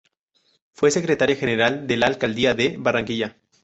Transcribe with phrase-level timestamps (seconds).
[0.73, 3.37] Fue secretaria general de la Alcaldía de Barranquilla.